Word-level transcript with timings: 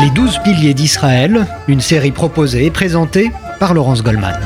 Les 0.00 0.08
douze 0.10 0.38
piliers 0.42 0.72
d'Israël, 0.72 1.46
une 1.68 1.82
série 1.82 2.10
proposée 2.10 2.64
et 2.64 2.70
présentée 2.70 3.30
par 3.58 3.74
Laurence 3.74 4.02
Goldman. 4.02 4.38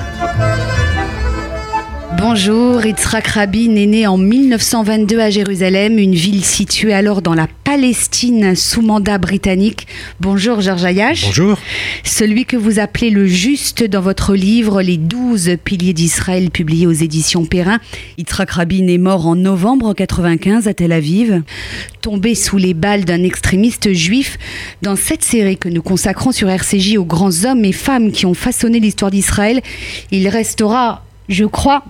Bonjour, 2.19 2.85
Yitzhak 2.85 3.29
Rabin 3.29 3.77
est 3.77 3.87
né 3.87 4.07
en 4.09 4.17
1922 4.17 5.21
à 5.21 5.31
Jérusalem, 5.31 5.99
une 5.99 6.15
ville 6.15 6.45
située 6.45 6.93
alors 6.93 7.23
dans 7.23 7.35
la 7.35 7.47
Palestine 7.75 8.55
sous 8.55 8.83
mandat 8.83 9.19
britannique. 9.19 9.89
Bonjour 10.21 10.61
Georges 10.61 10.85
Ayash. 10.85 11.25
Bonjour. 11.25 11.59
Celui 12.05 12.45
que 12.45 12.57
vous 12.57 12.79
appelez 12.79 13.11
le 13.11 13.27
juste 13.27 13.83
dans 13.83 14.01
votre 14.01 14.37
livre 14.37 14.81
Les 14.81 14.97
douze 14.97 15.51
piliers 15.65 15.93
d'Israël 15.93 16.53
publié 16.53 16.87
aux 16.87 16.93
éditions 16.93 17.47
Perrin. 17.47 17.81
Yitzhak 18.17 18.53
Rabin 18.53 18.87
est 18.87 18.99
mort 18.99 19.27
en 19.27 19.35
novembre 19.35 19.87
1995 19.87 20.69
à 20.69 20.75
Tel 20.75 20.93
Aviv, 20.93 21.43
tombé 22.01 22.37
sous 22.37 22.59
les 22.59 22.75
balles 22.75 23.05
d'un 23.05 23.25
extrémiste 23.25 23.93
juif. 23.93 24.39
Dans 24.83 24.95
cette 24.95 25.25
série 25.25 25.59
que 25.59 25.69
nous 25.69 25.83
consacrons 25.83 26.31
sur 26.31 26.49
RCJ 26.49 26.97
aux 26.97 27.05
grands 27.05 27.45
hommes 27.45 27.65
et 27.65 27.73
femmes 27.73 28.13
qui 28.13 28.25
ont 28.25 28.35
façonné 28.35 28.79
l'histoire 28.79 29.11
d'Israël, 29.11 29.61
il 30.13 30.29
restera, 30.29 31.05
je 31.29 31.45
crois, 31.45 31.83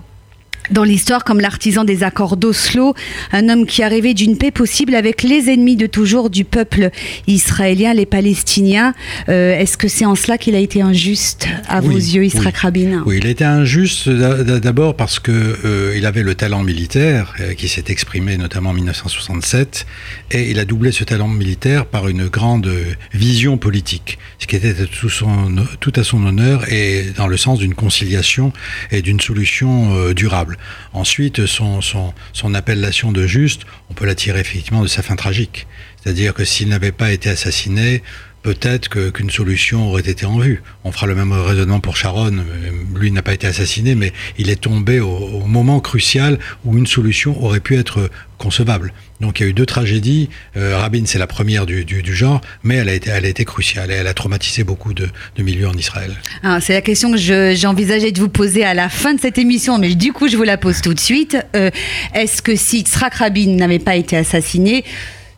dans 0.71 0.83
l'histoire 0.83 1.23
comme 1.23 1.39
l'artisan 1.39 1.83
des 1.83 2.03
accords 2.03 2.37
d'Oslo, 2.37 2.93
un 3.31 3.49
homme 3.49 3.65
qui 3.65 3.83
a 3.83 3.87
rêvé 3.87 4.13
d'une 4.13 4.37
paix 4.37 4.51
possible 4.51 4.95
avec 4.95 5.23
les 5.23 5.49
ennemis 5.49 5.75
de 5.75 5.87
toujours 5.87 6.29
du 6.29 6.43
peuple 6.43 6.89
israélien, 7.27 7.93
les 7.93 8.05
Palestiniens. 8.05 8.93
Euh, 9.29 9.57
est-ce 9.57 9.77
que 9.77 9.87
c'est 9.87 10.05
en 10.05 10.15
cela 10.15 10.37
qu'il 10.37 10.55
a 10.55 10.59
été 10.59 10.81
injuste 10.81 11.47
à 11.67 11.81
vos 11.81 11.97
yeux, 11.97 12.23
Yitzhak 12.23 12.57
Rabin? 12.57 13.03
Oui, 13.05 13.17
il 13.19 13.27
a 13.27 13.29
été 13.29 13.43
injuste 13.43 14.09
d'abord 14.09 14.95
parce 14.95 15.19
que 15.19 15.31
euh, 15.31 15.93
il 15.95 16.05
avait 16.05 16.23
le 16.23 16.35
talent 16.35 16.63
militaire 16.63 17.33
euh, 17.39 17.53
qui 17.53 17.67
s'est 17.67 17.85
exprimé 17.87 18.37
notamment 18.37 18.71
en 18.71 18.73
1967 18.73 19.85
et 20.31 20.49
il 20.49 20.59
a 20.59 20.65
doublé 20.65 20.91
ce 20.91 21.03
talent 21.03 21.27
militaire 21.27 21.85
par 21.85 22.07
une 22.07 22.27
grande 22.27 22.71
vision 23.13 23.57
politique, 23.57 24.17
ce 24.39 24.47
qui 24.47 24.55
était 24.55 24.73
tout, 24.85 25.09
son, 25.09 25.55
tout 25.79 25.93
à 25.95 26.03
son 26.03 26.25
honneur 26.25 26.71
et 26.71 27.05
dans 27.15 27.27
le 27.27 27.37
sens 27.37 27.59
d'une 27.59 27.75
conciliation 27.75 28.51
et 28.91 29.01
d'une 29.01 29.19
solution 29.19 30.11
durable. 30.13 30.54
Ensuite, 30.93 31.45
son, 31.45 31.81
son, 31.81 32.53
appellation 32.53 33.11
de 33.11 33.27
juste, 33.27 33.63
on 33.89 33.93
peut 33.93 34.05
la 34.05 34.15
tirer 34.15 34.39
effectivement 34.39 34.81
de 34.81 34.87
sa 34.87 35.01
fin 35.01 35.15
tragique. 35.15 35.67
C'est-à-dire 36.01 36.33
que 36.33 36.45
s'il 36.45 36.69
n'avait 36.69 36.91
pas 36.91 37.11
été 37.11 37.29
assassiné, 37.29 38.03
peut-être 38.45 38.89
qu'une 39.11 39.31
solution 39.31 39.87
aurait 39.87 40.07
été 40.07 40.27
en 40.27 40.37
vue. 40.37 40.61
On 40.83 40.91
fera 40.91 41.07
le 41.07 41.15
même 41.15 41.31
raisonnement 41.31 41.79
pour 41.79 41.97
Sharon. 41.97 42.45
Lui 42.95 43.11
n'a 43.11 43.23
pas 43.23 43.33
été 43.33 43.47
assassiné, 43.47 43.95
mais 43.95 44.13
il 44.37 44.51
est 44.51 44.61
tombé 44.61 44.99
au, 44.99 45.39
moment 45.47 45.79
crucial 45.79 46.37
où 46.63 46.77
une 46.77 46.85
solution 46.85 47.43
aurait 47.43 47.59
pu 47.59 47.75
être 47.75 48.11
concevable. 48.37 48.93
Donc 49.19 49.39
il 49.39 49.43
y 49.43 49.45
a 49.47 49.49
eu 49.49 49.53
deux 49.53 49.65
tragédies. 49.65 50.29
Euh, 50.57 50.77
Rabin, 50.77 51.05
c'est 51.05 51.17
la 51.17 51.25
première 51.25 51.65
du, 51.65 51.87
genre, 52.13 52.39
mais 52.61 52.75
elle 52.75 52.89
a 52.89 52.93
été, 52.93 53.09
elle 53.09 53.25
a 53.25 53.29
été 53.29 53.45
cruciale 53.45 53.89
et 53.89 53.95
elle 53.95 54.05
a 54.05 54.13
traumatisé 54.13 54.63
beaucoup 54.63 54.93
de, 54.93 55.09
milieux 55.39 55.67
en 55.67 55.73
Israël. 55.73 56.11
Ah, 56.43 56.59
c'est 56.61 56.73
la 56.73 56.81
question 56.81 57.11
que 57.13 57.55
j'envisageais 57.55 58.11
de 58.11 58.19
vous 58.19 58.29
poser 58.29 58.63
à 58.63 58.75
la 58.75 58.89
fin 58.89 59.15
de 59.15 59.19
cette 59.19 59.39
émission, 59.39 59.79
mais 59.79 59.95
du 59.95 60.13
coup 60.13 60.27
je 60.27 60.37
vous 60.37 60.43
la 60.43 60.57
pose 60.57 60.81
tout 60.81 60.93
de 60.93 60.99
suite. 60.99 61.35
Euh, 61.55 61.71
est-ce 62.13 62.43
que 62.43 62.55
si 62.55 62.81
Tzrak 62.81 63.15
Rabin 63.15 63.55
n'avait 63.55 63.79
pas 63.79 63.95
été 63.95 64.15
assassiné, 64.15 64.83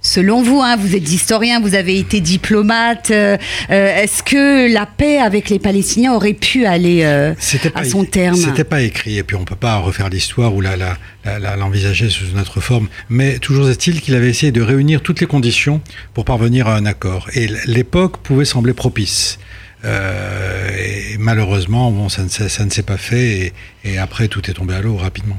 Selon 0.08 0.42
vous, 0.42 0.62
hein, 0.62 0.78
vous 0.78 0.96
êtes 0.96 1.12
historien, 1.12 1.60
vous 1.60 1.76
avez 1.76 2.00
été 2.00 2.22
diplomate. 2.22 3.12
Euh, 3.12 3.36
euh, 3.70 4.04
est-ce 4.04 4.24
que 4.24 4.72
la 4.74 4.86
paix 4.86 5.18
avec 5.18 5.50
les 5.50 5.60
Palestiniens 5.60 6.14
aurait 6.14 6.32
pu 6.32 6.66
aller 6.66 7.02
euh, 7.04 7.34
à 7.76 7.84
son 7.84 8.06
terme 8.06 8.38
C'était 8.38 8.64
pas 8.64 8.82
écrit, 8.84 9.18
et 9.18 9.24
puis 9.24 9.36
on 9.36 9.44
peut 9.44 9.58
pas 9.58 9.76
refaire 9.80 10.08
l'histoire 10.08 10.56
ou 10.56 10.62
l'envisager 10.62 12.06
la, 12.06 12.12
sous 12.12 12.26
une 12.28 12.40
autre 12.40 12.62
forme. 12.62 12.88
Mais 13.10 13.38
toujours 13.40 13.70
est-il 13.70 14.00
qu'il 14.00 14.16
avait 14.16 14.30
essayé 14.30 14.54
de 14.54 14.62
réunir 14.62 15.02
toutes 15.02 15.20
les 15.20 15.28
conditions 15.28 15.82
pour 16.14 16.24
parvenir 16.24 16.70
à 16.70 16.78
un 16.78 16.86
accord. 16.86 17.28
Et 17.34 17.50
l'époque 17.66 18.20
pouvait 18.20 18.46
sembler 18.46 18.74
propice. 18.74 19.40
et 19.84 21.18
malheureusement, 21.20 21.92
bon, 21.92 22.08
ça 22.08 22.24
ne, 22.24 22.70
s'est 22.70 22.84
pas 22.84 22.98
fait, 22.98 23.28
et, 23.28 23.54
et 23.84 23.98
après 23.98 24.30
tout 24.30 24.50
est 24.50 24.54
tombé 24.54 24.74
à 24.74 24.80
l'eau 24.80 24.96
rapidement. 24.96 25.38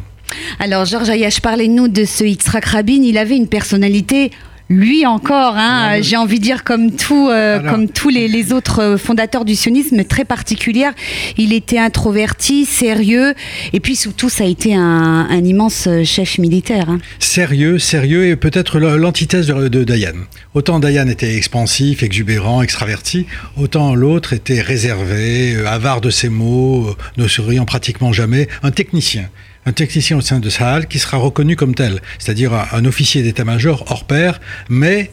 Alors, 0.58 0.84
Georges 0.84 1.08
Ayash, 1.08 1.40
parlez-nous 1.40 1.88
de 1.88 2.04
ce 2.04 2.24
Yitzhak 2.24 2.66
Rabin. 2.66 3.00
Il 3.02 3.16
avait 3.16 3.36
une 3.36 3.48
personnalité 3.48 4.30
lui 4.68 5.06
encore, 5.06 5.54
hein, 5.56 6.00
j'ai 6.02 6.16
envie 6.16 6.38
de 6.38 6.44
dire 6.44 6.62
comme, 6.62 6.94
tout, 6.94 7.28
euh, 7.30 7.60
comme 7.60 7.88
tous 7.88 8.10
les, 8.10 8.52
autres 8.52 8.82
euh, 8.82 8.96
fondateurs 8.98 9.44
du 9.44 9.54
sionisme, 9.54 10.04
très 10.04 10.24
particulière. 10.24 10.92
Il 11.36 11.52
était 11.52 11.78
introverti, 11.78 12.66
sérieux, 12.66 13.34
et 13.72 13.80
puis 13.80 13.96
surtout, 13.96 14.28
ça 14.28 14.44
a 14.44 14.46
été 14.46 14.74
un, 14.74 15.44
immense 15.44 15.86
euh, 15.86 16.04
chef 16.04 16.38
militaire. 16.38 16.90
Hein. 16.90 16.98
Sérieux, 17.18 17.78
sérieux, 17.78 18.26
et 18.26 18.36
peut-être 18.36 18.78
l'antithèse 18.78 19.46
de, 19.46 19.68
de, 19.68 19.84
Dayan. 19.84 20.12
Autant 20.54 20.80
Dayan 20.80 21.08
était 21.08 21.36
expansif, 21.36 22.02
exubérant, 22.02 22.62
extraverti, 22.62 23.26
autant 23.56 23.94
l'autre 23.94 24.32
était 24.34 24.60
réservé, 24.60 25.56
avare 25.66 26.00
de 26.00 26.10
ses 26.10 26.28
mots, 26.28 26.94
ne 27.16 27.26
souriant 27.26 27.64
pratiquement 27.64 28.12
jamais, 28.12 28.48
un 28.62 28.70
technicien 28.70 29.28
un 29.68 29.72
technicien 29.72 30.16
au 30.16 30.22
sein 30.22 30.40
de 30.40 30.48
Sahel 30.48 30.86
qui 30.86 30.98
sera 30.98 31.18
reconnu 31.18 31.54
comme 31.54 31.74
tel, 31.74 32.00
c'est-à-dire 32.18 32.54
un, 32.72 32.84
officier 32.86 33.22
d'état-major 33.22 33.84
hors 33.90 34.04
pair, 34.04 34.40
mais 34.70 35.10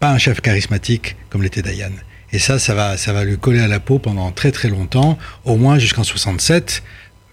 pas 0.00 0.10
un 0.10 0.18
chef 0.18 0.40
charismatique 0.40 1.14
comme 1.30 1.44
l'était 1.44 1.62
Dayan. 1.62 1.92
Et 2.32 2.40
ça, 2.40 2.58
ça 2.58 2.74
va, 2.74 2.96
ça 2.96 3.12
va 3.12 3.22
lui 3.22 3.38
coller 3.38 3.60
à 3.60 3.68
la 3.68 3.78
peau 3.78 4.00
pendant 4.00 4.32
très 4.32 4.50
très 4.50 4.68
longtemps, 4.68 5.18
au 5.44 5.56
moins 5.56 5.78
jusqu'en 5.78 6.02
67. 6.02 6.82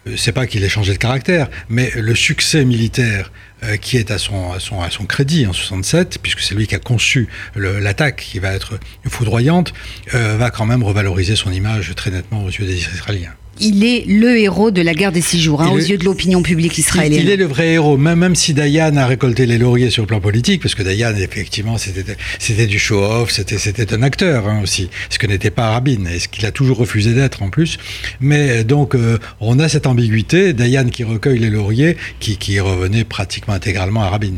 Euh, 0.05 0.13
c'est 0.15 0.31
pas 0.31 0.45
qu'il 0.45 0.63
ait 0.63 0.69
changé 0.69 0.93
de 0.93 0.99
caractère, 0.99 1.49
mais 1.69 1.91
le 1.95 2.13
succès 2.13 2.63
militaire 2.65 3.31
euh, 3.63 3.77
qui 3.77 3.97
est 3.97 4.11
à 4.11 4.19
son, 4.19 4.51
à 4.51 4.59
son, 4.59 4.79
à 4.79 4.91
son 4.91 5.05
crédit 5.05 5.47
en 5.47 5.53
67, 5.53 6.19
puisque 6.21 6.41
c'est 6.41 6.53
lui 6.53 6.67
qui 6.67 6.75
a 6.75 6.79
conçu 6.79 7.29
l'attaque 7.55 8.17
qui 8.17 8.37
va 8.37 8.53
être 8.53 8.79
foudroyante, 9.07 9.73
euh, 10.13 10.37
va 10.37 10.51
quand 10.51 10.67
même 10.67 10.83
revaloriser 10.83 11.35
son 11.35 11.51
image 11.51 11.95
très 11.95 12.11
nettement 12.11 12.43
aux 12.43 12.49
yeux 12.49 12.67
des 12.67 12.77
Israéliens 12.77 13.33
il 13.59 13.83
est 13.83 14.05
le 14.07 14.37
héros 14.37 14.71
de 14.71 14.81
la 14.81 14.93
guerre 14.93 15.11
des 15.11 15.21
six 15.21 15.39
jours, 15.39 15.61
hein, 15.61 15.69
aux 15.69 15.77
yeux 15.77 15.97
de 15.97 16.05
l'opinion 16.05 16.41
publique 16.41 16.77
israélienne. 16.77 17.21
Il, 17.23 17.29
est 17.29 17.37
le 17.37 17.45
vrai 17.45 17.69
héros, 17.69 17.97
même, 17.97 18.19
même 18.19 18.35
si 18.35 18.53
Dayan 18.53 18.95
a 18.97 19.05
récolté 19.05 19.45
les 19.45 19.57
lauriers 19.57 19.89
sur 19.89 20.03
le 20.03 20.07
plan 20.07 20.19
politique, 20.19 20.61
parce 20.61 20.75
que 20.75 20.83
Dayan, 20.83 21.15
effectivement, 21.15 21.77
c'était 21.77 22.67
du 22.67 22.79
show-off, 22.79 23.31
c'était 23.31 23.93
un 23.93 24.03
acteur 24.03 24.47
hein, 24.47 24.61
aussi, 24.63 24.89
ce 25.09 25.17
que 25.19 25.27
n'était 25.27 25.51
pas 25.51 25.71
Rabin, 25.71 26.05
et 26.13 26.19
ce 26.19 26.27
qu'il 26.27 26.45
a 26.45 26.51
toujours 26.51 26.77
refusé 26.77 27.13
d'être 27.13 27.41
en 27.43 27.49
plus. 27.49 27.77
Mais 28.19 28.63
donc, 28.63 28.95
euh, 28.95 29.17
on 29.39 29.59
a 29.59 29.69
cette 29.69 29.87
ambiguïté, 29.87 30.53
Dayan 30.53 30.89
qui 30.89 31.03
recueille 31.03 31.39
les 31.39 31.49
lauriers, 31.49 31.97
qui, 32.19 32.37
qui 32.37 32.59
revenait 32.59 33.03
pratiquement 33.03 33.53
intégralement 33.53 34.03
à 34.03 34.09
Rabin. 34.09 34.33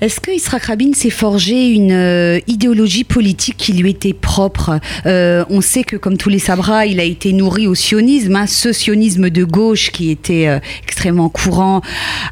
Est-ce 0.00 0.20
que 0.20 0.30
Yitzhak 0.30 0.66
Rabin 0.66 0.92
s'est 0.94 1.10
forgé 1.10 1.70
une 1.70 1.90
euh, 1.90 2.38
idéologie 2.46 3.02
politique 3.02 3.56
qui 3.56 3.72
lui 3.72 3.90
était 3.90 4.12
propre? 4.12 4.78
Euh, 5.06 5.44
On 5.50 5.60
sait 5.60 5.82
que, 5.82 5.96
comme 5.96 6.16
tous 6.16 6.28
les 6.28 6.38
sabras, 6.38 6.86
il 6.86 7.00
a 7.00 7.02
été 7.02 7.32
nourri 7.32 7.66
au 7.66 7.74
sionisme, 7.74 8.36
hein, 8.36 8.46
ce 8.46 8.72
sionisme 8.72 9.28
de 9.28 9.42
gauche 9.42 9.90
qui 9.90 10.10
était 10.10 10.46
euh, 10.46 10.60
extrêmement 10.84 11.28
courant 11.28 11.82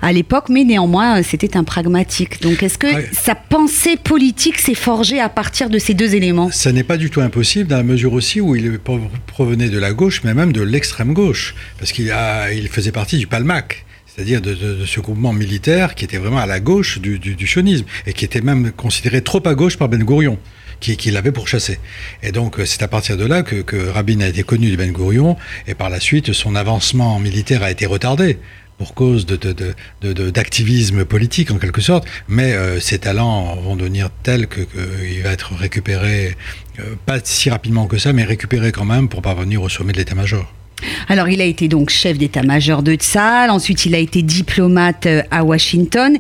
à 0.01 0.13
l'époque, 0.13 0.45
mais 0.49 0.63
néanmoins, 0.63 1.25
c'était 1.25 1.57
un 1.57 1.65
pragmatique. 1.65 2.41
Donc, 2.41 2.63
est-ce 2.63 2.79
que 2.79 2.87
sa 3.13 3.35
pensée 3.35 3.97
politique 3.97 4.59
s'est 4.59 4.75
forgée 4.75 5.19
à 5.19 5.29
partir 5.29 5.69
de 5.69 5.81
ces 5.81 5.95
deux 5.95 6.15
éléments? 6.15 6.53
Ça 6.53 6.71
n'est 6.71 6.85
pas 6.85 6.97
du 6.97 7.11
tout 7.11 7.21
impossible, 7.21 7.69
dans 7.69 7.79
la 7.79 7.83
mesure 7.83 8.13
aussi 8.13 8.41
où 8.41 8.55
il 8.55 8.79
provenait 9.27 9.71
de 9.71 9.79
la 9.79 9.93
gauche, 9.93 10.21
mais 10.23 10.35
même 10.35 10.53
de 10.53 10.63
l'extrême 10.63 11.15
gauche, 11.15 11.57
parce 11.81 11.91
qu'il 11.91 12.15
il 12.55 12.69
faisait 12.69 12.93
partie 12.93 13.19
du 13.19 13.27
Palmac 13.27 13.86
c'est-à-dire 14.17 14.41
de, 14.41 14.87
ce 14.87 15.01
groupement 15.01 15.35
militaire 15.35 15.95
qui 15.95 16.05
était 16.05 16.17
vraiment 16.17 16.39
à 16.39 16.47
la 16.47 16.59
gauche 16.59 16.99
du, 16.99 17.19
du, 17.19 17.47
sionisme 17.47 17.85
et 18.07 18.15
qui 18.15 18.25
était 18.25 18.41
même 18.41 18.73
considéré 18.73 19.21
trop 19.21 19.47
à 19.47 19.55
gauche 19.55 19.77
par 19.77 19.89
Ben 19.89 20.03
Gourion. 20.03 20.39
Qui, 20.79 21.11
l'avait 21.11 21.33
pourchassé. 21.33 21.79
Et 22.23 22.33
donc 22.33 22.61
c'est 22.67 22.83
à 22.83 22.89
partir 22.89 23.17
de 23.17 23.25
là 23.25 23.43
que, 23.43 23.89
Rabin 23.89 24.21
a 24.21 24.29
été 24.29 24.43
connu 24.43 24.71
de 24.71 24.77
Ben 24.77 24.93
Gourion, 24.93 25.37
et 25.67 25.75
par 25.75 25.89
la 25.89 26.01
suite 26.01 26.35
son 26.35 26.55
avancement 26.55 27.19
militaire 27.19 27.63
a 27.63 27.71
été 27.71 27.87
retardé 27.87 28.39
pour 28.77 28.93
cause 28.93 29.25
d'activisme 29.25 30.99
de, 30.99 31.05
politique 31.05 31.51
en 31.51 31.57
quelque 31.59 31.81
sorte, 31.81 32.07
mais 32.29 32.53
euh, 32.53 32.79
ses 32.79 32.99
talents 32.99 33.57
vont 33.57 33.75
devenir 33.75 34.11
tels 34.23 34.49
qu'il 34.49 34.67
que 34.67 35.23
va 35.23 35.33
être 35.33 35.55
récupéré, 35.55 36.37
euh, 36.79 36.95
pas 37.07 37.21
si 37.25 37.49
rapidement 37.49 37.87
que 37.87 37.97
ça, 37.97 38.13
mais 38.13 38.25
récupéré 38.25 38.71
quand 38.71 38.85
même 38.85 39.09
pour 39.09 39.23
parvenir 39.23 39.63
au 39.63 39.71
sommet 39.71 39.95
de 39.95 39.99
l'état-major. 39.99 40.47
Alors, 41.09 41.29
il 41.29 41.41
a 41.41 41.45
été 41.45 41.69
donc 41.69 41.91
chef 41.91 42.19
d'état-major 42.19 42.83
de 42.83 42.95
Tsal, 42.95 43.51
ensuite 43.51 43.87
il 43.87 43.95
a 43.95 43.99
été 43.99 44.23
diplomate 44.23 45.07
euh, 45.07 45.23
à 45.31 45.45
Washington, 45.45 46.17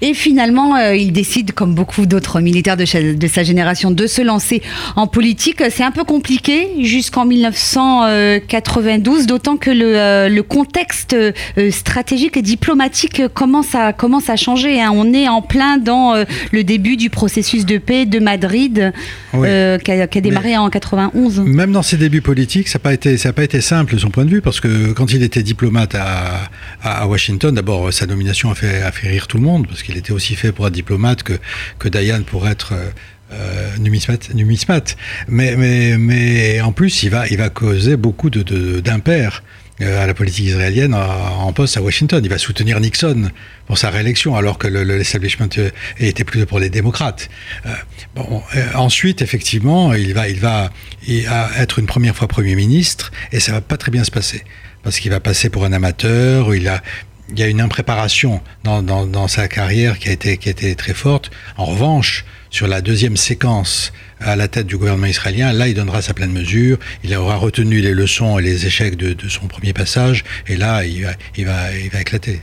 et 0.00 0.14
finalement, 0.14 0.76
euh, 0.76 0.96
il 0.96 1.12
décide, 1.12 1.52
comme 1.52 1.74
beaucoup 1.74 2.06
d'autres 2.06 2.40
militaires 2.40 2.76
de, 2.76 2.84
sa 2.84 3.42
génération, 3.42 3.90
de 3.90 4.06
se 4.06 4.22
lancer 4.22 4.62
en 4.96 5.06
politique. 5.06 5.62
C'est 5.70 5.84
un 5.84 5.90
peu 5.90 6.04
compliqué 6.04 6.68
jusqu'en 6.80 7.26
1992, 7.26 9.26
d'autant 9.26 9.56
que 9.56 9.70
le, 9.70 10.40
contexte 10.42 11.12
euh, 11.12 11.32
stratégique 11.70 12.36
et 12.36 12.42
diplomatique 12.42 13.22
commence 13.34 13.74
à, 13.74 13.92
commence 13.92 14.30
à 14.30 14.36
changer. 14.36 14.80
Hein. 14.80 14.90
On 14.94 15.12
est 15.12 15.28
en 15.28 15.42
plein 15.42 15.76
dans 15.76 16.14
le 16.50 16.64
début 16.64 16.96
du 16.96 17.10
processus 17.10 17.66
de 17.66 17.78
paix 17.78 18.06
de 18.06 18.18
Madrid, 18.18 18.92
qui, 19.32 19.38
a, 19.38 20.06
démarré 20.06 20.56
en 20.56 20.70
91. 20.70 21.40
Même 21.40 21.72
dans 21.72 21.82
ses 21.82 21.98
débuts 21.98 22.22
politiques, 22.22 22.68
ça 22.68 22.78
n'a 22.78 22.82
pas, 22.82 22.94
été, 22.94 23.16
pas 23.34 23.44
été 23.44 23.60
simple 23.60 23.98
son 23.98 24.10
point 24.10 24.24
de 24.24 24.29
vue, 24.29 24.29
parce 24.40 24.60
que 24.60 24.92
quand 24.92 25.12
il 25.12 25.22
était 25.22 25.42
diplomate 25.42 25.96
à, 25.96 27.06
Washington, 27.06 27.54
d'abord, 27.54 27.92
sa 27.92 28.06
nomination 28.06 28.50
a 28.50 28.54
fait, 28.54 28.88
rire 29.02 29.26
tout 29.26 29.38
le 29.38 29.42
monde, 29.42 29.66
parce 29.66 29.82
qu'il 29.82 29.96
était 29.96 30.12
aussi 30.12 30.36
fait 30.36 30.52
pour 30.52 30.66
être 30.66 30.72
diplomate 30.72 31.22
que, 31.22 31.34
que 31.78 31.88
Diane 31.88 32.24
pour 32.24 32.48
être... 32.48 32.74
Euh, 33.32 33.76
numismate, 33.78 34.96
Mais, 35.28 35.54
mais, 35.54 35.96
mais 35.98 36.60
en 36.60 36.72
plus, 36.72 37.04
il 37.04 37.10
va, 37.10 37.28
il 37.28 37.36
va 37.36 37.48
causer 37.48 37.96
beaucoup 37.96 38.28
d'impairs. 38.28 39.44
De, 39.44 39.59
à 39.80 40.06
la 40.06 40.14
politique 40.14 40.46
israélienne 40.46 40.94
en 40.94 41.52
poste 41.52 41.76
à 41.76 41.82
Washington. 41.82 42.20
Il 42.22 42.30
va 42.30 42.38
soutenir 42.38 42.80
Nixon 42.80 43.30
pour 43.66 43.78
sa 43.78 43.90
réélection, 43.90 44.36
alors 44.36 44.58
que 44.58 44.66
l'establishment 44.66 45.48
euh, 45.58 45.70
était 45.98 46.24
plutôt 46.24 46.46
pour 46.46 46.58
les 46.58 46.70
démocrates. 46.70 47.28
Euh, 47.66 47.74
bon, 48.14 48.42
ensuite, 48.74 49.22
effectivement, 49.22 49.94
il 49.94 50.12
va, 50.12 50.28
il 50.28 50.40
va 50.40 50.70
être 51.56 51.78
une 51.78 51.86
première 51.86 52.16
fois 52.16 52.28
Premier 52.28 52.54
ministre, 52.56 53.12
et 53.32 53.40
ça 53.40 53.52
va 53.52 53.60
pas 53.60 53.76
très 53.76 53.90
bien 53.90 54.04
se 54.04 54.10
passer. 54.10 54.42
Parce 54.82 54.98
qu'il 54.98 55.10
va 55.10 55.20
passer 55.20 55.50
pour 55.50 55.64
un 55.64 55.72
amateur, 55.72 56.54
il 56.54 56.66
a, 56.66 56.82
il 57.32 57.38
y 57.38 57.42
a 57.42 57.46
une 57.46 57.60
impréparation 57.60 58.40
dans, 58.64 59.28
sa 59.28 59.48
carrière 59.48 59.98
qui 59.98 60.08
a, 60.08 60.12
été, 60.12 60.74
très 60.74 60.94
forte. 60.94 61.30
En 61.56 61.64
revanche, 61.64 62.24
sur 62.50 62.66
la 62.66 62.80
deuxième 62.80 63.16
séquence 63.16 63.92
à 64.20 64.36
la 64.36 64.48
tête 64.48 64.66
du 64.66 64.76
gouvernement 64.76 65.06
israélien, 65.06 65.52
là, 65.52 65.68
il 65.68 65.74
donnera 65.74 66.02
sa 66.02 66.14
pleine 66.14 66.32
mesure. 66.32 66.78
Il 67.04 67.14
aura 67.14 67.36
retenu 67.36 67.80
les 67.80 67.92
leçons 67.92 68.38
et 68.38 68.42
les 68.42 68.66
échecs 68.66 68.96
de, 68.96 69.16
son 69.28 69.46
premier 69.46 69.72
passage, 69.72 70.24
et 70.46 70.56
là, 70.56 70.84
il 70.84 71.44
va, 71.46 72.00
éclater. 72.00 72.42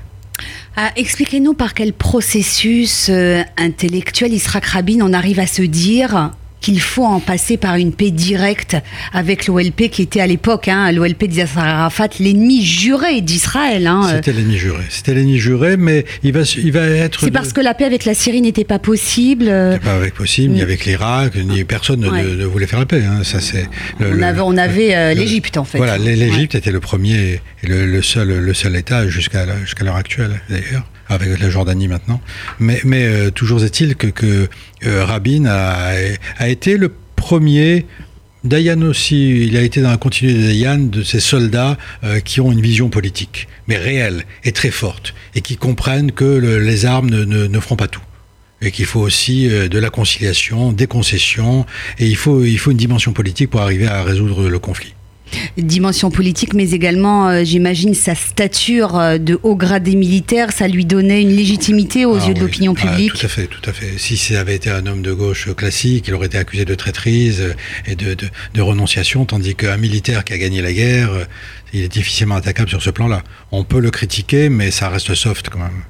Ah, 0.76 0.92
expliquez-nous 0.96 1.54
par 1.54 1.74
quel 1.74 1.92
processus 1.92 3.08
euh, 3.10 3.42
intellectuel 3.58 4.32
Israq 4.32 4.64
Rabin 4.64 5.02
en 5.02 5.12
arrive 5.12 5.40
à 5.40 5.48
se 5.48 5.64
dire 5.64 6.32
qu'il 6.62 6.82
faut 6.82 7.06
en 7.06 7.20
passer 7.20 7.58
par 7.58 7.76
une 7.76 7.94
paix 7.94 8.12
directe 8.12 8.78
avec 9.14 9.48
l'OLP 9.48 9.90
qui 9.90 10.02
était 10.02 10.22
à 10.22 10.28
l'époque, 10.28 10.68
hein, 10.68 10.92
l'OLP 10.92 11.26
d'Yasser 11.26 11.60
Arafat, 11.60 12.10
l'ennemi 12.20 12.64
juré 12.64 13.22
d'Israël. 13.22 13.88
Hein. 13.88 14.10
C'était 14.16 14.34
l'ennemi 14.34 14.58
juré, 14.58 14.84
c'était 14.90 15.14
l'ennemi 15.14 15.38
juré, 15.38 15.78
mais 15.78 16.06
il 16.24 16.34
va, 16.34 16.42
il 16.58 16.72
va 16.72 16.86
être... 16.86 17.20
C'est 17.20 17.32
parce 17.32 17.54
que 17.54 17.62
la 17.62 17.74
paix 17.74 17.86
avec 17.86 18.06
la 18.06 18.14
Syrie 18.14 18.42
n'était 18.42 18.64
pas 18.64 18.80
possible 18.80 19.46
N'était 19.46 19.86
pas 19.86 19.96
avec 19.96 20.14
possible, 20.14 20.54
ni 20.54 20.60
mm. 20.60 20.64
avec 20.64 20.86
l'Irak, 20.86 21.36
ni 21.36 21.64
personne 21.64 22.02
ne, 22.02 22.46
voulait 22.46 22.68
faire 22.68 22.80
la 22.80 22.86
paix. 22.86 23.04
Hein. 23.04 23.24
Ça, 23.24 23.40
c'est 23.40 23.68
on, 24.00 24.22
avait, 24.22 24.42
on 24.42 24.58
avait 24.58 24.96
euh, 24.96 25.14
l'Égypte 25.14 25.58
en 25.58 25.64
fait. 25.64 25.78
Voilà, 25.78 25.98
l'Égypte 25.98 26.56
était 26.56 26.72
le 26.72 26.80
premier 26.80 27.42
et 27.64 27.68
le, 27.68 28.02
seul, 28.02 28.40
le 28.40 28.54
seul 28.54 28.76
État 28.76 29.08
jusqu'à 29.08 29.46
jusqu'à 29.64 29.84
l'heure 29.84 29.96
actuelle 29.96 30.42
d'ailleurs 30.50 30.86
avec 31.10 31.40
la 31.40 31.50
Jordanie 31.50 31.88
maintenant. 31.88 32.22
Mais, 32.60 32.80
mais 32.84 33.06
euh, 33.06 33.32
toujours 33.32 33.64
est-il 33.64 33.96
que, 33.96 34.08
que 34.08 34.48
euh, 34.86 35.06
Rabin 35.06 35.46
a, 35.46 35.94
a, 36.38 36.50
été 36.50 36.78
le 36.78 36.92
premier. 37.16 37.86
Dayan 38.44 38.82
aussi, 38.84 39.46
il 39.48 39.58
a 39.58 39.62
été 39.62 39.82
dans 39.82 39.90
la 39.90 39.98
continuité 39.98 40.40
de 40.40 40.48
Dayan, 40.48 40.78
de 40.78 41.04
ces 41.04 41.20
soldats 41.20 41.78
euh, 42.04 42.20
qui 42.20 42.40
ont 42.40 42.52
une 42.52 42.62
vision 42.62 42.90
politique, 42.90 43.48
mais 43.68 43.78
réelle 43.78 44.26
et 44.44 44.52
très 44.52 44.72
forte, 44.72 45.14
et 45.36 45.42
qui 45.42 45.58
comprennent 45.58 46.12
que 46.12 46.58
les 46.60 46.86
armes 46.86 47.10
ne, 47.10 47.26
ne, 47.26 47.48
ne 47.48 47.60
feront 47.60 47.76
pas 47.76 47.88
tout 47.88 48.02
et 48.60 48.72
qu'il 48.72 48.86
faut 48.86 49.02
aussi 49.02 49.48
de 49.48 49.78
la 49.78 49.92
conciliation, 49.92 50.72
des 50.72 50.88
concessions, 50.88 51.68
et 52.00 52.08
il 52.08 52.16
faut, 52.16 52.44
il 52.44 52.58
faut 52.58 52.72
une 52.72 52.78
dimension 52.78 53.14
politique 53.14 53.52
pour 53.52 53.62
arriver 53.62 53.86
à 53.86 54.02
résoudre 54.02 54.50
le 54.50 54.58
conflit 54.58 54.96
dimension 55.58 56.12
politique, 56.12 56.54
mais 56.54 56.72
également, 56.72 57.30
euh, 57.30 57.44
j'imagine, 57.44 57.94
sa 57.94 58.16
stature 58.16 58.98
euh, 58.98 59.18
de 59.18 59.40
haut 59.44 59.56
gradé 59.56 59.96
militaire, 59.96 60.52
ça 60.52 60.68
lui 60.68 60.86
donnait 60.86 61.22
une 61.22 61.36
légitimité 61.36 62.06
aux 62.06 62.18
ah 62.18 62.28
yeux 62.28 62.34
de 62.34 62.40
l'opinion 62.40 62.74
ah, 62.78 62.88
publique. 62.88 63.14
tout 63.14 63.26
à 63.26 63.30
fait, 63.30 63.48
tout 63.48 63.70
à 63.70 63.74
fait. 63.74 63.98
Si 63.98 64.18
ça 64.18 64.40
avait 64.40 64.56
été 64.56 64.70
un 64.70 64.86
homme 64.86 65.02
de 65.02 65.14
gauche 65.14 65.54
classique, 65.56 66.06
il 66.08 66.14
aurait 66.14 66.28
été 66.28 66.38
accusé 66.38 66.66
de 66.66 66.76
traîtrise 66.76 67.56
et 67.86 67.96
de, 67.96 68.16
de 68.16 68.62
renonciation, 68.62 69.26
tandis 69.26 69.56
qu'un 69.56 69.78
militaire 69.78 70.24
qui 70.24 70.34
a 70.34 70.38
gagné 70.38 70.62
la 70.62 70.74
guerre, 70.74 71.10
il 71.74 71.82
est 71.82 71.92
difficilement 71.92 72.36
attaquable 72.36 72.70
sur 72.70 72.82
ce 72.82 72.90
plan-là. 72.90 73.24
On 73.52 73.64
peut 73.64 73.80
le 73.80 73.92
critiquer, 73.92 74.50
mais 74.50 74.72
ça 74.72 74.90
reste 74.90 75.14
soft 75.16 75.50
quand 75.50 75.60
même. 75.60 75.84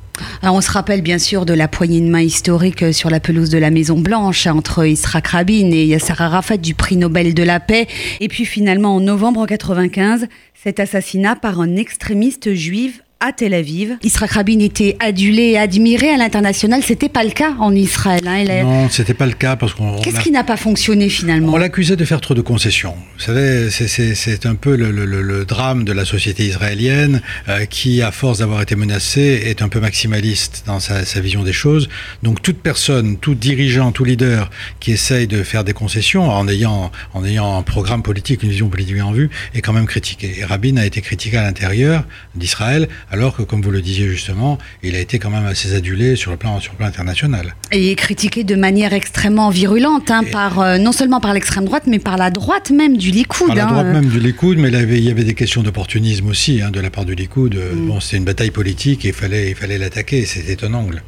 On 0.44 0.62
se 0.62 0.72
rappelle 0.72 1.02
bien 1.02 1.20
sûr 1.20 1.46
de 1.46 1.54
la 1.54 1.68
poignée 1.68 2.02
de 2.02 2.08
main 2.08 2.22
historique 2.22 2.94
sur 2.94 3.10
la 3.10 3.20
pelouse 3.20 3.50
de 3.50 3.58
la 3.58 3.70
Maison 3.70 4.00
Blanche 4.00 4.48
entre 4.48 4.86
Israq 4.86 5.28
Rabin 5.28 5.72
et 5.72 5.86
Yasser 5.86 6.14
Arafat 6.18 6.58
du 6.58 6.74
prix 6.74 6.98
Nobel 6.98 7.34
de 7.34 7.44
la 7.44 7.60
paix. 7.60 7.88
Et 8.20 8.28
puis 8.28 8.46
finalement 8.46 8.96
en 8.96 9.00
novembre 9.00 9.42
1995, 9.42 10.28
cet 10.56 10.80
assassinat 10.80 11.36
par 11.36 11.60
un 11.60 11.76
extrémiste 11.76 12.54
juif 12.54 13.02
à 13.20 13.32
Tel 13.34 13.54
Aviv. 13.54 13.98
Israël 14.04 14.30
Rabin 14.32 14.60
était 14.60 14.96
adulé 15.00 15.52
et 15.52 15.58
admiré 15.58 16.10
à 16.10 16.18
l'international. 16.18 16.84
C'était 16.84 17.10
pas 17.10 17.24
le 17.24 17.32
cas 17.32 17.56
en 17.60 17.74
Israël. 17.74 18.22
Hein. 18.28 18.64
Non, 18.64 18.90
c'était 18.90 19.14
pas 19.14 19.26
le 19.26 19.34
cas 19.34 19.56
parce 19.56 19.74
qu'on. 19.74 20.00
Qu'est-ce 20.00 20.20
qui 20.20 20.32
n'a 20.32 20.44
pas 20.44 20.58
fonctionné 20.58 21.10
finalement? 21.10 21.54
On 21.54 21.58
l'accusait 21.58 21.96
de 21.96 22.06
faire 22.06 22.22
trop 22.22 22.34
de 22.34 22.42
concessions. 22.42 22.96
Vous 23.18 23.24
savez, 23.24 23.70
c'est 23.70 24.46
un 24.46 24.56
peu 24.56 24.76
le, 24.76 25.46
drame 25.46 25.84
de 25.84 25.94
la 25.94 26.06
société 26.06 26.46
israélienne 26.46 27.22
euh, 27.48 27.66
qui, 27.66 28.02
à 28.02 28.12
force 28.12 28.40
d'avoir 28.40 28.62
été 28.62 28.76
menacée, 28.76 29.44
est 29.46 29.62
un 29.62 29.70
peu 29.70 29.80
maximaliste 29.80 30.64
dans 30.66 30.80
sa, 30.80 31.04
vision 31.22 31.44
des 31.44 31.54
choses. 31.54 31.90
Donc 32.22 32.42
toute 32.42 32.60
personne, 32.60 33.18
tout 33.18 33.34
dirigeant, 33.34 33.92
tout 33.92 34.04
leader 34.04 34.50
qui 34.80 34.92
essaye 34.92 35.26
de 35.28 35.42
faire 35.42 35.64
des 35.64 35.74
concessions 35.74 36.30
en 36.30 36.48
ayant, 36.48 36.92
en 37.14 37.26
ayant 37.26 37.58
un 37.58 37.64
programme 37.64 38.04
politique, 38.04 38.44
une 38.44 38.50
vision 38.50 38.70
politique 38.70 39.02
en 39.02 39.12
vue, 39.12 39.30
est 39.56 39.62
quand 39.62 39.74
même 39.74 39.88
critiqué. 39.88 40.36
Et 40.40 40.46
Rabin 40.46 40.78
a 40.78 40.86
été 40.86 41.02
critiqué 41.02 41.38
à 41.38 41.44
l'intérieur 41.44 42.04
d'Israël 42.36 42.88
alors 43.10 43.36
que, 43.36 43.42
comme 43.44 43.62
vous 43.62 43.72
le 43.72 43.82
disiez 43.82 44.08
justement, 44.08 44.58
il 44.84 44.96
a 44.96 45.00
été 45.00 45.20
quand 45.20 45.30
même 45.30 45.46
assez 45.46 45.74
adulé 45.74 46.16
sur 46.16 46.32
le 46.32 46.38
plan, 46.38 46.60
sur 46.60 46.74
le 46.74 46.78
plan 46.78 46.88
international. 46.88 47.56
Et 47.72 47.96
critiqué 47.96 48.44
de 48.44 48.56
manière 48.56 48.94
extrêmement 48.94 49.50
virulente, 49.50 50.12
hein, 50.12 50.24
par, 50.32 50.60
euh, 50.60 50.78
non 50.78 50.92
seulement 50.92 51.20
par 51.20 51.34
l'extrême 51.34 51.66
droite, 51.66 51.84
mais 51.88 52.00
par 52.00 52.18
la 52.18 52.30
droite 52.30 52.72
même 52.72 52.98
du 52.98 53.12
Likoud. 53.12 53.48
Par 53.48 53.56
la 53.56 53.66
droite 53.66 53.86
hein. 53.88 53.94
même 53.94 54.08
du 54.08 54.20
Likoud, 54.20 54.58
mais 54.58 54.70
il, 54.70 55.04
y 55.04 55.12
avait 55.12 55.24
des 55.24 55.34
questions 55.34 55.64
d'opportunisme 55.64 56.28
aussi 56.28 56.62
hein, 56.62 56.72
de 56.72 56.80
la 56.80 56.90
part 56.90 57.06
du 57.06 57.16
Likoud. 57.16 57.56
Mm. 57.56 57.88
Bon, 57.88 58.00
c'était 58.00 58.18
une 58.18 58.26
bataille 58.26 58.52
politique 58.52 59.06
et 59.06 59.10
il 59.10 59.14
fallait, 59.14 59.50
il 59.50 59.56
fallait 59.56 59.78
l'attaquer. 59.78 60.26
C'était 60.26 60.66
un 60.66 60.74
angle. 60.74 61.02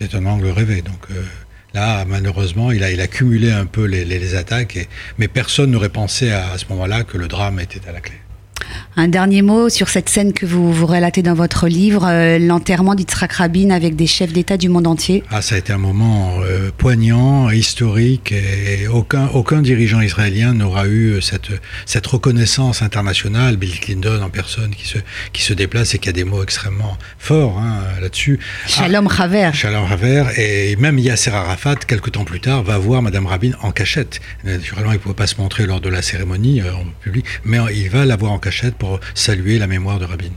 C'était 0.00 0.16
un 0.16 0.26
angle 0.26 0.48
rêvé. 0.48 0.82
Donc. 0.82 1.10
Euh, 1.10 1.22
là, 1.74 2.04
malheureusement, 2.06 2.70
il 2.70 2.82
a, 2.84 2.90
il 2.90 3.00
a 3.00 3.06
cumulé 3.06 3.50
un 3.50 3.66
peu 3.66 3.84
les, 3.84 4.34
attaques, 4.34 4.88
mais 5.18 5.28
personne 5.28 5.70
n'aurait 5.70 5.88
pensé 5.88 6.30
à 6.30 6.56
ce 6.58 6.66
moment-là 6.70 7.04
que 7.04 7.18
le 7.18 7.28
drame 7.28 7.60
était 7.60 7.80
à 7.88 7.92
la 7.92 8.00
clé. 8.00 8.14
Un 8.94 9.08
dernier 9.08 9.40
mot 9.40 9.70
sur 9.70 9.88
cette 9.88 10.10
scène 10.10 10.34
que 10.34 10.44
vous, 10.44 10.70
vous 10.70 10.86
relatez 10.86 11.22
dans 11.22 11.32
votre 11.32 11.66
livre, 11.66 12.06
euh, 12.06 12.38
l'enterrement 12.38 12.94
d'Yitzhak 12.94 13.32
Rabin 13.32 13.70
avec 13.70 13.96
des 13.96 14.06
chefs 14.06 14.34
d'État 14.34 14.58
du 14.58 14.68
monde 14.68 14.86
entier. 14.86 15.24
Ah, 15.30 15.40
ça 15.40 15.54
a 15.54 15.58
été 15.58 15.72
un 15.72 15.78
moment 15.78 16.34
euh, 16.42 16.70
poignant, 16.76 17.48
historique, 17.48 18.32
et 18.32 18.86
aucun, 18.88 19.28
aucun 19.28 19.62
dirigeant 19.62 20.02
israélien 20.02 20.52
n'aura 20.52 20.88
eu 20.88 21.22
cette, 21.22 21.48
cette 21.86 22.06
reconnaissance 22.06 22.82
internationale. 22.82 23.56
Bill 23.56 23.80
Clinton 23.80 24.20
en 24.22 24.28
personne 24.28 24.74
qui 24.74 24.86
se, 24.86 24.98
qui 25.32 25.42
se 25.42 25.54
déplace 25.54 25.94
et 25.94 25.98
qui 25.98 26.10
a 26.10 26.12
des 26.12 26.24
mots 26.24 26.42
extrêmement 26.42 26.98
forts 27.18 27.58
hein, 27.58 27.80
là-dessus. 28.02 28.40
Shalom 28.66 29.08
ah, 29.10 29.22
Haver. 29.22 29.50
Shalom 29.54 29.90
Haver, 29.90 30.24
et 30.36 30.76
même 30.76 30.98
Yasser 30.98 31.30
Arafat, 31.30 31.76
quelques 31.76 32.12
temps 32.12 32.24
plus 32.24 32.40
tard, 32.40 32.62
va 32.62 32.76
voir 32.76 33.00
Madame 33.00 33.24
Rabin 33.24 33.52
en 33.62 33.70
cachette. 33.70 34.20
Naturellement, 34.44 34.92
il 34.92 34.96
ne 34.96 35.00
pouvait 35.00 35.14
pas 35.14 35.26
se 35.26 35.40
montrer 35.40 35.64
lors 35.64 35.80
de 35.80 35.88
la 35.88 36.02
cérémonie 36.02 36.60
euh, 36.60 36.74
en 36.74 36.84
public, 37.00 37.24
mais 37.46 37.56
il 37.74 37.88
va 37.88 38.04
la 38.04 38.16
voir 38.16 38.32
en 38.32 38.38
cachette 38.38 38.74
pour 38.82 38.98
saluer 39.14 39.58
la 39.58 39.68
mémoire 39.68 40.00
de 40.00 40.06
Rabin. 40.06 40.32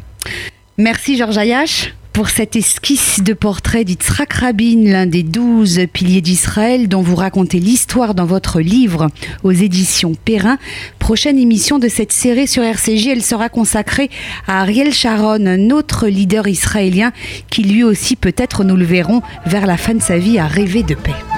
Merci 0.77 1.17
Georges 1.17 1.39
Ayash 1.39 1.95
pour 2.13 2.29
cette 2.29 2.55
esquisse 2.55 3.23
de 3.23 3.33
portrait 3.33 3.83
d'Yitzhak 3.83 4.33
Rabin, 4.33 4.83
l'un 4.83 5.07
des 5.07 5.23
douze 5.23 5.81
piliers 5.91 6.21
d'Israël 6.21 6.87
dont 6.87 7.01
vous 7.01 7.15
racontez 7.15 7.59
l'histoire 7.59 8.13
dans 8.13 8.27
votre 8.27 8.61
livre 8.61 9.07
aux 9.41 9.51
éditions 9.51 10.13
Perrin. 10.13 10.59
Prochaine 10.99 11.39
émission 11.39 11.79
de 11.79 11.87
cette 11.87 12.11
série 12.11 12.47
sur 12.47 12.61
RCJ, 12.61 13.07
elle 13.07 13.23
sera 13.23 13.49
consacrée 13.49 14.11
à 14.45 14.61
Ariel 14.61 14.93
Sharon, 14.93 15.43
un 15.47 15.71
autre 15.71 16.07
leader 16.07 16.47
israélien 16.47 17.13
qui 17.49 17.63
lui 17.63 17.83
aussi 17.83 18.15
peut-être 18.15 18.63
nous 18.63 18.77
le 18.77 18.85
verrons 18.85 19.23
vers 19.47 19.65
la 19.65 19.77
fin 19.77 19.95
de 19.95 20.03
sa 20.03 20.19
vie 20.19 20.37
a 20.37 20.45
rêvé 20.45 20.83
de 20.83 20.93
paix. 20.93 21.34